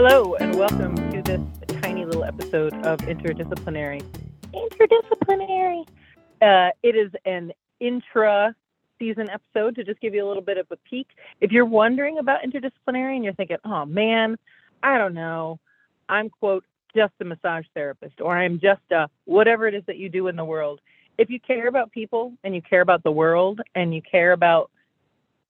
[0.00, 1.40] Hello, and welcome to this
[1.82, 4.00] tiny little episode of Interdisciplinary.
[4.54, 5.88] Interdisciplinary.
[6.40, 8.54] Uh, it is an intra
[9.00, 11.08] season episode to just give you a little bit of a peek.
[11.40, 14.38] If you're wondering about interdisciplinary and you're thinking, oh man,
[14.84, 15.58] I don't know,
[16.08, 20.08] I'm quote, just a massage therapist, or I'm just a whatever it is that you
[20.08, 20.80] do in the world.
[21.18, 24.70] If you care about people and you care about the world and you care about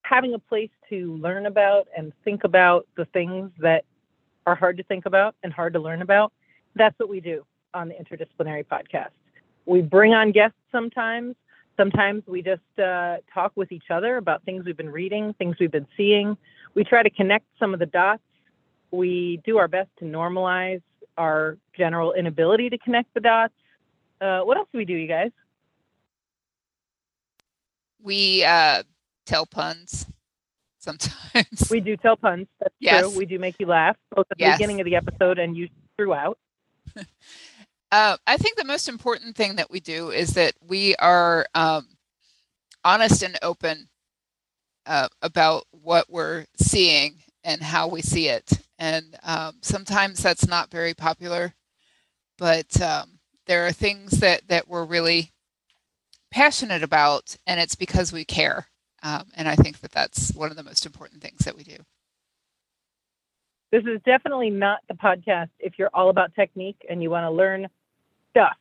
[0.01, 3.85] having a place to learn about and think about the things that
[4.49, 6.33] are hard to think about and hard to learn about,
[6.75, 9.11] that's what we do on the Interdisciplinary Podcast.
[9.65, 11.35] We bring on guests sometimes.
[11.77, 15.71] Sometimes we just uh, talk with each other about things we've been reading, things we've
[15.71, 16.35] been seeing.
[16.73, 18.23] We try to connect some of the dots.
[18.91, 20.81] We do our best to normalize
[21.17, 23.53] our general inability to connect the dots.
[24.19, 25.31] Uh, what else do we do, you guys?
[28.01, 28.83] We uh,
[29.25, 30.07] tell puns
[30.79, 31.69] sometimes.
[31.69, 32.47] We do tell puns.
[32.59, 33.05] That's Yes.
[33.05, 33.09] true.
[33.09, 34.57] We do make you laugh both at the Yes.
[34.57, 36.37] beginning of the episode and you throughout.
[37.91, 41.87] Uh, I think the most important thing that we do is that we are um,
[42.83, 43.89] honest and open
[44.85, 48.51] uh, about what we're seeing and how we see it.
[48.77, 51.55] And um, sometimes that's not very popular,
[52.37, 55.31] but um, there are things that, that we're really
[56.31, 58.67] passionate about, and it's because we care.
[59.03, 61.77] Um, and I think that that's one of the most important things that we do.
[63.71, 67.31] This is definitely not the podcast if you're all about technique and you want to
[67.31, 67.67] learn
[68.31, 68.57] stuff.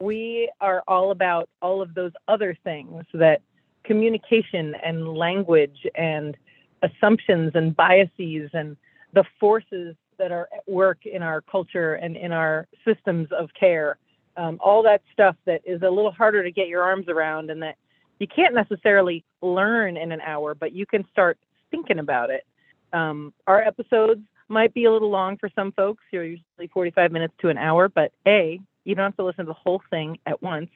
[0.00, 3.40] We are all about all of those other things that
[3.84, 6.36] communication and language and
[6.82, 8.76] assumptions and biases and
[9.14, 13.96] the forces that are at work in our culture and in our systems of care.
[14.36, 17.62] Um, all that stuff that is a little harder to get your arms around and
[17.62, 17.76] that
[18.18, 21.38] you can't necessarily learn in an hour, but you can start
[21.70, 22.44] thinking about it.
[22.92, 26.02] Um, our episodes might be a little long for some folks.
[26.10, 29.50] You're usually 45 minutes to an hour, but A, you don't have to listen to
[29.50, 30.70] the whole thing at once.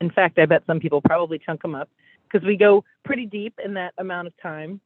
[0.00, 1.88] In fact, I bet some people probably chunk them up
[2.30, 4.80] because we go pretty deep in that amount of time.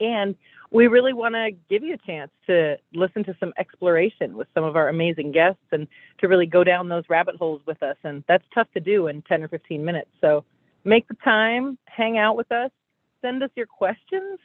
[0.00, 0.34] And
[0.70, 4.64] we really want to give you a chance to listen to some exploration with some
[4.64, 5.86] of our amazing guests and
[6.18, 7.96] to really go down those rabbit holes with us.
[8.04, 10.10] And that's tough to do in 10 or 15 minutes.
[10.20, 10.44] So
[10.86, 12.70] make the time, hang out with us,
[13.20, 14.38] send us your questions.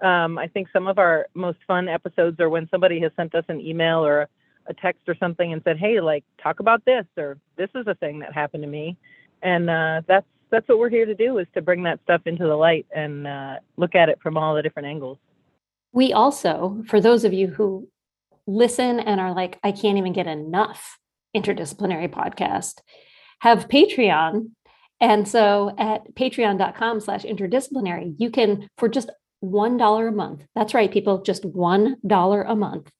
[0.00, 3.44] Um, I think some of our most fun episodes are when somebody has sent us
[3.48, 4.28] an email or
[4.66, 7.94] a, text or something and said, "Hey, like talk about this," or "This is a
[7.94, 8.98] thing that happened to me,"
[9.42, 12.44] and uh, that's that's what we're here to do is to bring that stuff into
[12.44, 15.18] the light and uh, look at it from all the different angles.
[15.92, 17.88] We also, for those of you who
[18.46, 20.98] listen and are like, I can't even get enough
[21.34, 22.80] interdisciplinary podcast,
[23.40, 24.50] have Patreon.
[25.00, 29.10] And so at patreon.com slash interdisciplinary, you can, for just
[29.44, 32.90] $1 a month, that's right, people, just $1 a month,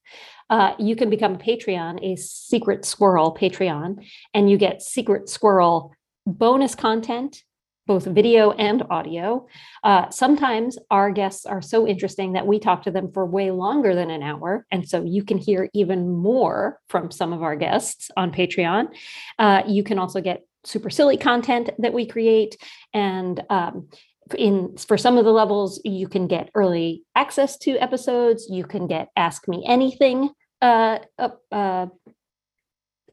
[0.49, 5.93] uh, you can become a Patreon, a secret squirrel Patreon, and you get secret squirrel
[6.25, 7.43] bonus content,
[7.85, 9.47] both video and audio.
[9.83, 13.95] Uh, sometimes our guests are so interesting that we talk to them for way longer
[13.95, 14.65] than an hour.
[14.71, 18.89] And so you can hear even more from some of our guests on Patreon.
[19.37, 22.57] Uh, you can also get super silly content that we create.
[22.93, 23.89] And um,
[24.37, 28.47] in for some of the levels, you can get early access to episodes.
[28.49, 30.29] You can get Ask Me Anything
[30.61, 31.87] uh, uh, uh,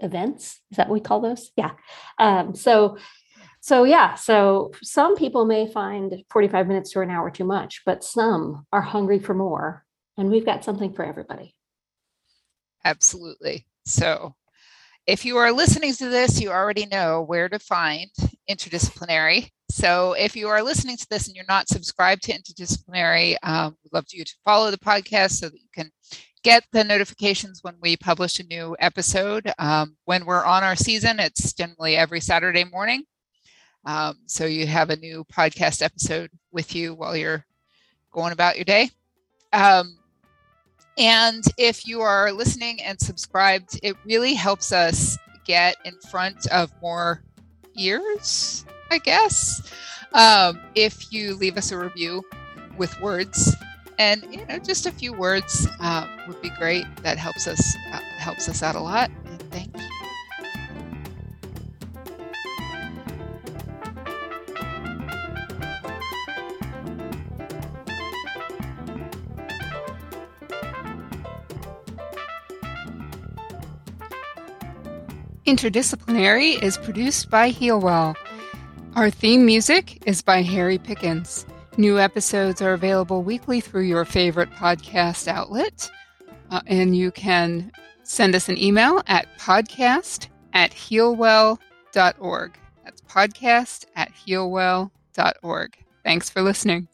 [0.00, 0.60] events.
[0.70, 1.52] Is that what we call those?
[1.56, 1.72] Yeah.
[2.18, 2.98] Um, so
[3.60, 8.04] so yeah, so some people may find 45 minutes to an hour too much, but
[8.04, 9.84] some are hungry for more.
[10.16, 11.56] And we've got something for everybody.
[12.84, 13.66] Absolutely.
[13.84, 14.36] So,
[15.06, 18.10] if you are listening to this, you already know where to find
[18.50, 19.50] interdisciplinary.
[19.70, 23.92] So, if you are listening to this and you're not subscribed to interdisciplinary, um, we'd
[23.92, 25.90] love you to follow the podcast so that you can
[26.42, 29.52] get the notifications when we publish a new episode.
[29.58, 33.04] Um, when we're on our season, it's generally every Saturday morning.
[33.84, 37.44] Um, so you have a new podcast episode with you while you're
[38.12, 38.90] going about your day.
[39.52, 39.98] Um,
[40.98, 46.72] and if you are listening and subscribed, it really helps us get in front of
[46.80, 47.22] more
[47.76, 49.72] ears, I guess.
[50.12, 52.24] Um, if you leave us a review
[52.78, 53.54] with words
[53.98, 56.84] and you know just a few words uh, would be great.
[57.02, 59.10] That helps us uh, helps us out a lot.
[59.24, 59.85] And thank you.
[75.46, 78.16] Interdisciplinary is produced by Healwell.
[78.96, 81.46] Our theme music is by Harry Pickens.
[81.76, 85.88] New episodes are available weekly through your favorite podcast outlet,
[86.50, 87.70] uh, and you can
[88.02, 92.58] send us an email at podcast at healwell.org.
[92.84, 95.76] That's podcast at healwell.org.
[96.02, 96.88] Thanks for listening.